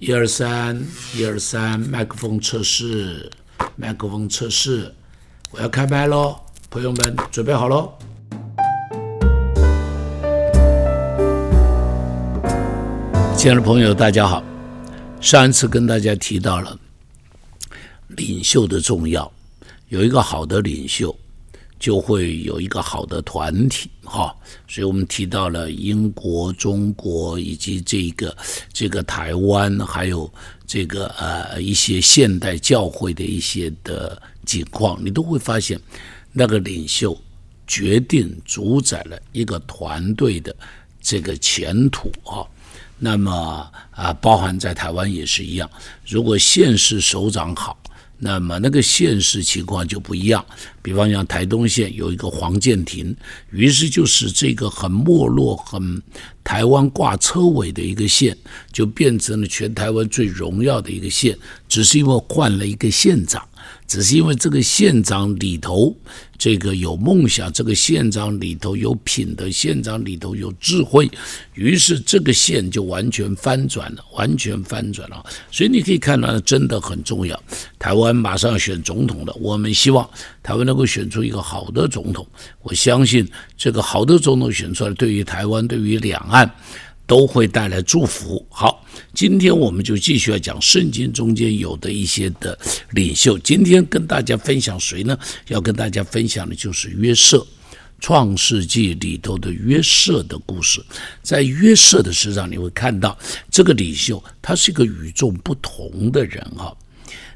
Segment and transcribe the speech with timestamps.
[0.00, 0.80] 一二三，
[1.16, 3.28] 一二三，麦克风测试，
[3.74, 4.94] 麦克风测试，
[5.50, 6.36] 我要开麦喽，
[6.70, 7.92] 朋友们准备好喽。
[13.36, 14.40] 亲爱的朋友，大家好。
[15.20, 16.78] 上一次跟大家提到了
[18.06, 19.28] 领袖的重要，
[19.88, 21.12] 有一个好的领袖。
[21.78, 24.34] 就会有一个好的团体，哈，
[24.66, 28.36] 所以我们提到了英国、中国以及这个
[28.72, 30.28] 这个台湾，还有
[30.66, 35.80] 这个呃一些现代教会的一些的情况，你都会发现，
[36.32, 37.16] 那个领袖
[37.66, 40.54] 决定主宰了一个团队的
[41.00, 42.42] 这个前途啊。
[42.98, 45.70] 那么啊，包含在台湾也是一样，
[46.04, 47.78] 如果县市首长好。
[48.18, 50.44] 那么那个县市情况就不一样，
[50.82, 53.14] 比方像台东县有一个黄建庭，
[53.50, 56.02] 于是就使这个很没落、很
[56.42, 58.36] 台湾挂车尾的一个县，
[58.72, 63.46] 就变成了全台湾最荣耀的一个县，只是因为换了一个县长。
[63.88, 65.96] 只是因为这个县长里头，
[66.36, 71.10] 这个有梦想，这个县长里头有品德，县长里头有智慧，
[71.54, 75.24] 于是这个县就完全翻转了，完全翻转了。
[75.50, 77.42] 所以你可以看到，真的很重要。
[77.78, 80.08] 台湾马上要选总统了，我们希望
[80.42, 82.26] 台湾能够选出一个好的总统。
[82.62, 86.54] 我相信这个好的总统选出来，对于台湾，对于两岸。
[87.08, 88.46] 都会带来祝福。
[88.50, 92.56] 好，今天我们就继续要讲圣经中间有的一些的
[92.90, 93.38] 领袖。
[93.38, 95.18] 今天跟大家分享谁呢？
[95.48, 97.38] 要跟大家分享的就是约瑟，
[97.98, 100.84] 《创世纪》里头的约瑟的故事。
[101.22, 103.18] 在约瑟的身上，你会看到
[103.50, 106.76] 这个领袖，他是一个与众不同的人哈。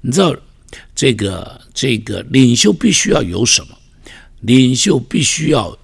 [0.00, 0.32] 你知道，
[0.94, 3.76] 这个这个领袖必须要有什么？
[4.42, 5.76] 领袖必须要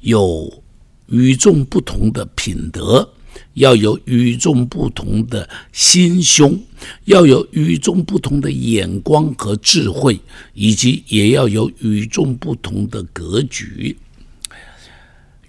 [0.00, 0.62] 有
[1.06, 3.08] 与众不同的品德。
[3.54, 6.58] 要有与众不同的心胸，
[7.04, 10.18] 要有与众不同的眼光和智慧，
[10.54, 13.96] 以及也要有与众不同的格局。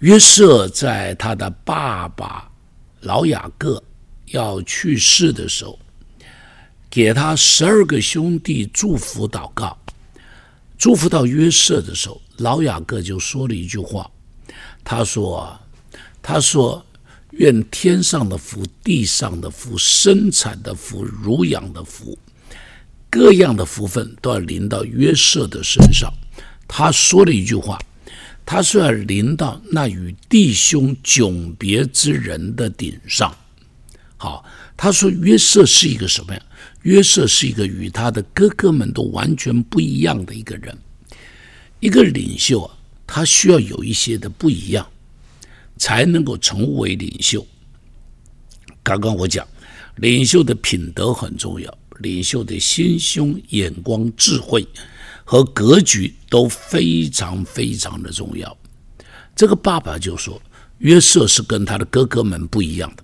[0.00, 2.50] 约瑟在他的爸爸
[3.02, 3.82] 老雅各
[4.26, 5.78] 要去世的时候，
[6.90, 9.78] 给他十二个兄弟祝福祷告，
[10.76, 14.10] 祝福到约瑟的时候，老雅各就说了一句话，
[14.82, 15.56] 他说
[16.20, 16.84] ：“他说。”
[17.32, 22.18] 愿天上的福、地上的福、生产的福、乳养的福，
[23.08, 26.12] 各样的福分都要临到约瑟的身上。
[26.68, 27.78] 他说了一句话，
[28.44, 33.34] 他说要临到那与弟兄迥别之人的顶上。
[34.16, 34.44] 好，
[34.76, 36.42] 他说约瑟是一个什么呀？
[36.82, 40.76] 约瑟是一个与他的哥哥们都完全不一样的一个人。
[41.80, 42.76] 一个领袖啊，
[43.06, 44.86] 他需要有一些的不一样。
[45.76, 47.46] 才能够成为领袖。
[48.82, 49.46] 刚刚我讲，
[49.96, 54.66] 领袖的品德很重要，领袖的心胸、眼光、智慧
[55.24, 58.56] 和格局都非常非常的重要。
[59.36, 60.40] 这个爸爸就说，
[60.78, 63.02] 约瑟是跟他的哥哥们不一样的。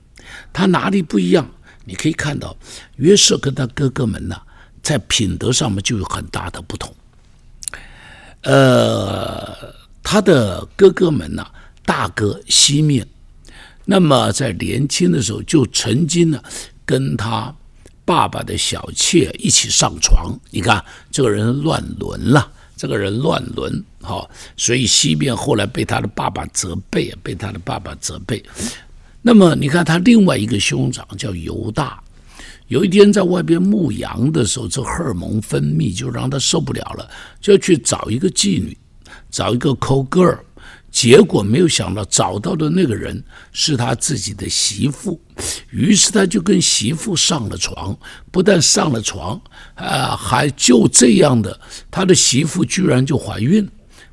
[0.53, 1.49] 他哪里不一样？
[1.85, 2.57] 你可以看到，
[2.97, 4.37] 约瑟跟他哥哥们呢，
[4.83, 6.95] 在品德上面就有很大的不同。
[8.43, 11.47] 呃，他的哥哥们呢？
[11.99, 13.05] 大哥西面，
[13.85, 16.41] 那么在年轻的时候就曾经呢
[16.87, 17.53] 跟他
[18.05, 20.33] 爸爸的小妾一起上床。
[20.53, 28.41] 你看这个人乱伦了，这个人乱伦，好，所以西面后来被他的爸爸责备，被他的爸爸责备。
[29.21, 32.01] 那么你看他另外一个兄长叫犹大，
[32.69, 37.11] 有一天在外边牧羊的时候，这荷尔蒙分泌就让他受不了了，
[37.41, 38.79] 就去找一个妓女，
[39.33, 40.39] 找一个 call girl。
[41.01, 43.23] 结果没有想到，找到的那个人
[43.53, 45.21] 是他自己的媳妇，
[45.71, 47.97] 于是他就跟媳妇上了床，
[48.33, 49.41] 不但上了床，
[49.77, 51.57] 啊，还就这样的，
[51.89, 53.65] 他的媳妇居然就怀孕，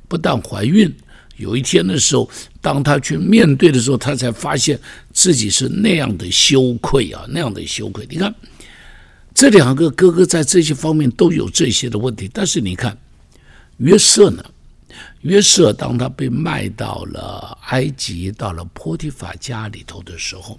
[0.06, 0.94] 不但怀孕，
[1.38, 2.30] 有一天的时候，
[2.60, 4.78] 当他去面对的时候，他才发现
[5.12, 8.06] 自己是那样的羞愧啊，那样的羞愧。
[8.08, 8.32] 你看，
[9.34, 12.96] 这两个哥哥在这些方面都有这些的问题，但是你看
[13.78, 14.44] 约瑟呢？
[15.22, 20.58] 约瑟当他被卖到了埃及，到了波提法家里头的时候，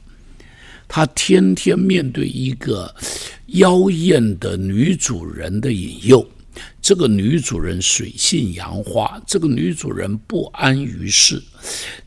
[0.87, 2.93] 他天天面对一个
[3.47, 6.27] 妖艳的女主人的引诱。
[6.81, 11.39] 这个女主人水性杨花，这个女主人不安于世。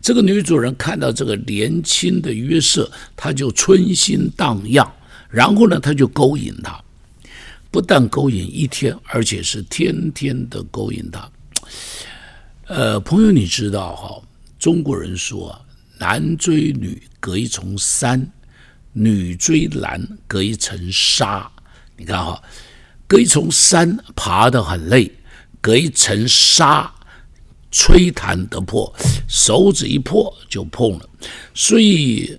[0.00, 4.90] 这个女主人看到这个年轻的约瑟，她就春心荡漾，
[5.28, 6.82] 然后呢，她就勾引他，
[7.70, 11.30] 不但勾引一天，而且是天天的勾引他。
[12.70, 14.22] 呃，朋友，你知道哈？
[14.56, 15.60] 中国人说
[15.98, 18.24] “男追女隔一重山”，
[18.94, 21.50] 女追男隔一层纱。
[21.96, 22.40] 你看哈，
[23.08, 25.10] 隔一重山爬得很累，
[25.60, 26.94] 隔一层纱，
[27.72, 28.94] 吹弹得破，
[29.26, 31.10] 手指一破就碰了。
[31.52, 32.38] 所以。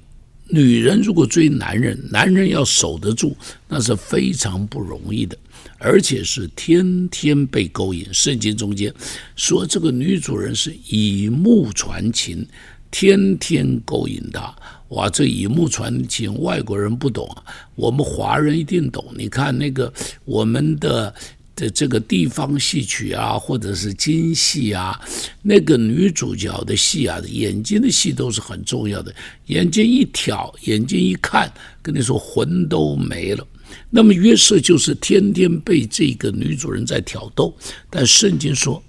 [0.51, 3.35] 女人如果追男人，男人要守得住，
[3.67, 5.37] 那是非常不容易的，
[5.77, 8.05] 而且是天天被勾引。
[8.13, 8.93] 圣经中间
[9.35, 12.45] 说，这个女主人是以目传情，
[12.91, 14.53] 天天勾引他。
[14.89, 17.27] 哇，这以目传情，外国人不懂，
[17.75, 19.05] 我们华人一定懂。
[19.17, 19.91] 你看那个
[20.25, 21.13] 我们的。
[21.61, 24.99] 的这个地方戏曲啊，或者是京戏啊，
[25.43, 29.13] 那个女主角的戏啊，眼睛的戏都是很重要的。
[29.45, 31.53] 眼睛一挑，眼睛一看，
[31.83, 33.47] 跟你说魂都没了。
[33.91, 37.55] 那么约瑟就是天天被这个女主人在挑逗，
[37.91, 38.81] 但圣经说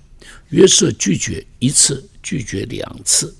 [0.49, 3.35] 约瑟拒绝一次，拒绝两次，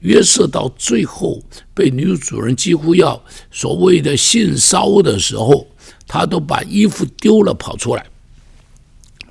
[0.00, 1.44] 约瑟到最后
[1.74, 5.68] 被女主人几乎要所谓的性骚的时候，
[6.06, 8.06] 他都把衣服丢了跑出来。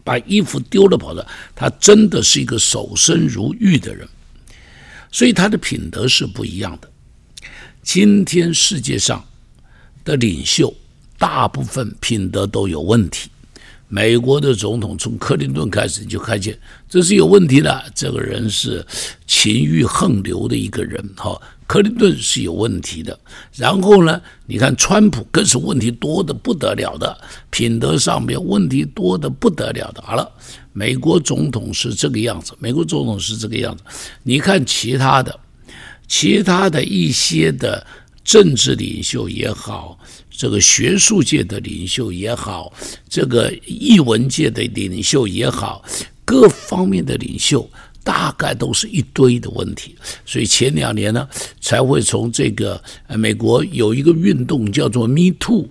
[0.10, 4.10] 把衣服丢了跑了，他真的是一个守身如玉的人，
[5.12, 6.90] 所以他的品德是不一样的。
[7.84, 9.24] 今天世界上
[10.04, 10.74] 的领袖，
[11.20, 13.30] 大部分品德都有问题。
[13.90, 16.58] 美国的总统从克林顿开始，就看见
[16.88, 17.84] 这是有问题的。
[17.96, 18.86] 这个人是
[19.26, 21.38] 情欲横流的一个人，哈。
[21.66, 23.20] 克林顿是有问题的。
[23.56, 27.16] 然后呢，你看川普更是问题多的不得了的，
[27.50, 30.02] 品德上面问题多的不得了的。
[30.04, 30.32] 好了，
[30.72, 33.84] 美国总统是这个样子，美国总统是这个样子。
[34.24, 35.40] 你看其他的，
[36.08, 37.86] 其他的一些的
[38.30, 39.98] 政治领袖也好。
[40.30, 42.72] 这个学术界的领袖也好，
[43.10, 45.84] 这个艺文界的领袖也好，
[46.24, 47.68] 各方面的领袖
[48.04, 49.96] 大概都是一堆的问题，
[50.26, 51.28] 所以前两年呢，
[51.60, 52.82] 才会从这个
[53.18, 55.68] 美国有一个运动叫做 Me Too，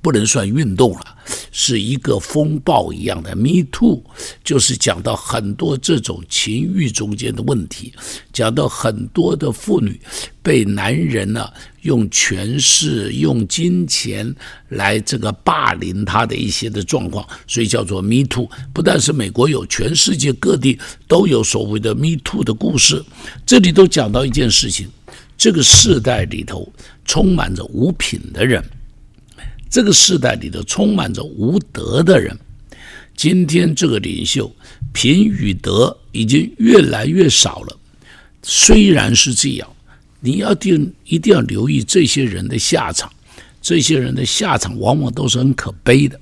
[0.00, 1.16] 不能算运动了。
[1.52, 4.02] 是一个风暴一样的，Me Too，
[4.42, 7.92] 就是讲到很多这种情欲中间的问题，
[8.32, 10.00] 讲到很多的妇女
[10.42, 11.48] 被男人呢
[11.82, 14.34] 用权势、用金钱
[14.68, 18.48] 来这个霸凌她的一些的状况，所以叫做 Me Too。
[18.72, 23.04] 不但是美国有，全世界各地都有所谓的 Me Too 的故事。
[23.44, 24.88] 这里都讲到一件事情：
[25.36, 26.72] 这个世代里头
[27.04, 28.64] 充满着无品的人。
[29.70, 32.36] 这个时代里头充满着无德的人，
[33.16, 34.52] 今天这个领袖
[34.92, 37.76] 品与德已经越来越少了。
[38.42, 39.72] 虽然是这样，
[40.18, 43.08] 你要定一定要留意这些人的下场。
[43.62, 46.18] 这些人的下场往往都是很可悲的，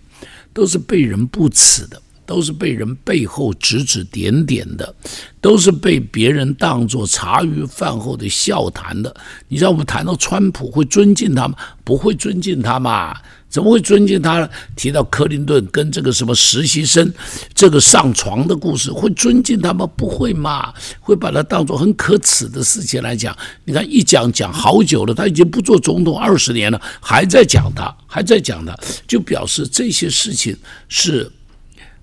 [0.52, 2.02] 都是被人不耻的。
[2.28, 4.94] 都是被人背后指指点点的，
[5.40, 9.16] 都是被别人当作茶余饭后的笑谈的。
[9.48, 11.56] 你知道我们谈到川普会尊敬他吗？
[11.84, 13.16] 不会尊敬他嘛？
[13.48, 14.50] 怎么会尊敬他呢？
[14.76, 17.10] 提到克林顿跟这个什么实习生
[17.54, 19.86] 这个上床的故事，会尊敬他吗？
[19.96, 20.70] 不会嘛？
[21.00, 23.34] 会把他当作很可耻的事情来讲。
[23.64, 28.76] 你看一讲讲好久了，他已经不做总统二十年了，还在讲他，还在讲他，
[29.06, 30.54] 就表示这些事情
[30.90, 31.32] 是。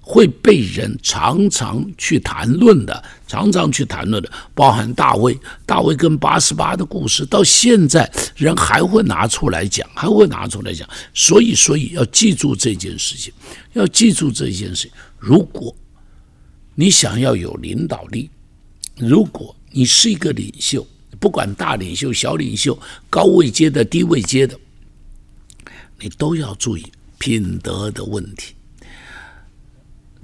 [0.07, 5.35] 会被人常常去谈论的，常常去谈论的，包含大卫、
[5.65, 10.87] 大卫跟八十八的故事，到现在人还会拿出来讲，还会拿出来讲。
[11.11, 13.33] 所以，所以要记住这件事情，
[13.73, 14.91] 要记住这件事情。
[15.17, 15.75] 如果
[16.75, 18.29] 你想要有领导力，
[18.97, 20.85] 如果你是一个领袖，
[21.19, 22.77] 不管大领袖、小领袖、
[23.09, 24.55] 高位阶的、低位阶的，
[25.99, 26.85] 你都要注意
[27.17, 28.54] 品德的问题。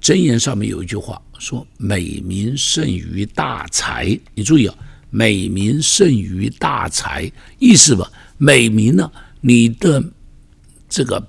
[0.01, 4.75] 箴言上面有一句话说：“美名胜于大财。”你注意啊
[5.11, 8.11] ，“美名胜于大财”，意思吧？
[8.39, 10.03] 美名呢，你的
[10.89, 11.23] 这个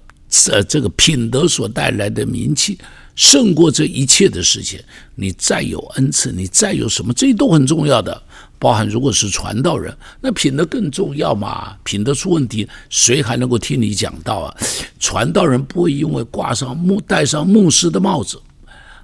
[0.51, 2.79] 呃这个品德所带来的名气，
[3.15, 4.81] 胜过这一切的事情。
[5.15, 8.23] 你再有恩赐，你再有什么，这都很重要的。
[8.59, 11.77] 包含如果是传道人，那品德更重要嘛？
[11.85, 14.57] 品德出问题，谁还能够听你讲道啊？
[14.99, 18.41] 传道人不会因为挂上牧戴上牧师的帽子。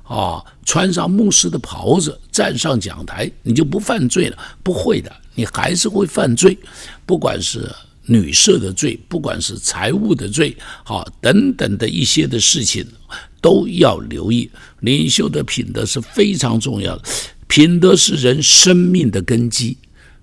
[0.08, 4.38] 啊，穿上牧师的袍子，站上讲台，你就不犯罪了？
[4.62, 6.56] 不会的，你还是会犯罪。
[7.04, 7.70] 不管是
[8.06, 12.86] 女色的罪，不管是财务的罪，好，等等的一些的事情，
[13.42, 14.50] 都要留意。
[14.80, 17.04] 领袖的品德是非常重要的，
[17.46, 19.76] 品德是人生命的根基。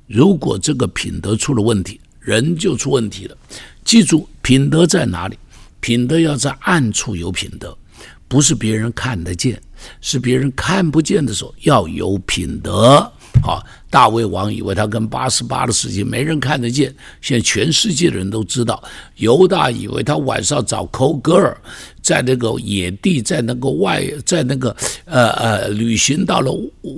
[0.07, 3.37] 如果这个品德出了问题，人就出问题了。
[3.83, 5.37] 记住，品德在哪里？
[5.79, 7.77] 品德要在暗处有品德，
[8.27, 9.62] 不是别人看得见。
[10.01, 13.00] 是别人看不见的时候，要有品德，
[13.44, 18.82] 好，大卫王以为他跟八十八的事情没人看得见，现在全世界的人都知道。
[19.17, 21.58] 犹大以为他晚上找抠哥儿，
[22.01, 26.51] 在那个野地，在那个外，在那个呃呃旅行到了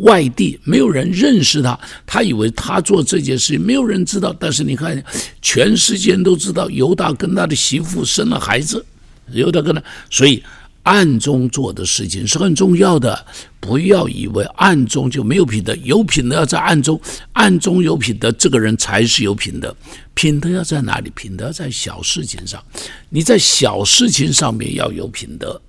[0.04, 4.34] 外地，没有人认识他，他以为他做这件事情没有人知道。
[4.40, 5.04] 但是你看，
[5.42, 8.86] 全世界都知道犹大跟他的媳妇生了孩子，
[9.32, 10.42] 犹大跟他，所以。
[10.88, 13.26] 暗中做的事情是很重要的，
[13.60, 16.98] 不要以为暗中就没有品德，有品德要在暗中，
[17.34, 19.76] 暗中有品德，这个人才是有品德。
[20.14, 21.10] 品德要在哪里？
[21.10, 22.64] 品德在小事情上，
[23.10, 25.62] 你在小事情上面要有品德，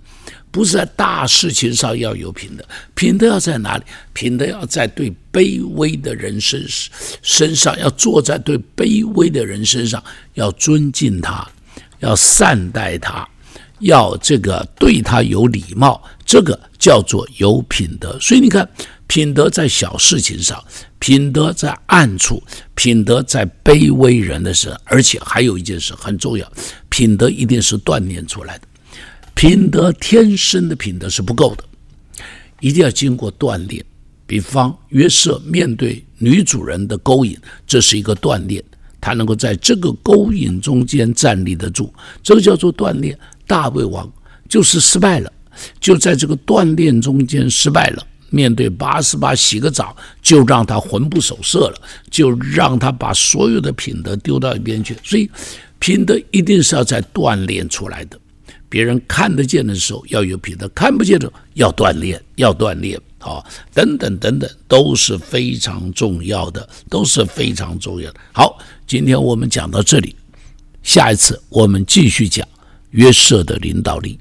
[0.53, 2.65] 不是在大事情上要有品德。
[2.95, 3.83] 品德要在哪里？
[4.13, 6.65] 品德要在对卑微的人身
[7.23, 10.01] 身上，要坐在对卑微的人身上，
[10.35, 11.45] 要尊敬他，
[11.99, 13.29] 要善待他。
[13.81, 18.19] 要这个对他有礼貌，这个叫做有品德。
[18.21, 18.69] 所以你看，
[19.07, 20.63] 品德在小事情上，
[20.99, 22.43] 品德在暗处，
[22.75, 24.73] 品德在卑微人的身。
[24.85, 26.51] 而且还有一件事很重要，
[26.89, 28.67] 品德一定是锻炼出来的。
[29.35, 31.65] 品德天生的品德是不够的，
[32.61, 33.85] 一定要经过锻炼。
[34.27, 38.63] 比方约瑟面对女主人的勾引，这是一个锻炼，
[39.01, 41.91] 他能够在这个勾引中间站立得住，
[42.23, 43.19] 这个叫做锻炼。
[43.49, 44.09] 大卫王
[44.49, 45.33] 就是失败了，
[45.81, 48.07] 就在这个锻炼中间失败了。
[48.31, 54.95] 面对八十八洗个澡，就让他魂不守舍了，就让他把所有的品德丢到一边去。
[55.03, 55.31] 所以，
[55.79, 58.21] 品德一定是要在锻炼出来的。
[58.69, 68.21] 别人看得见的时候要有品德，看不见的要锻炼，要锻炼啊，等等等等，都是非常重要的，都是非常重要的。
[68.33, 70.15] 好，今天我们讲到这里，
[70.83, 72.47] 下一次我们继续讲。
[72.91, 74.19] 约瑟的领导力。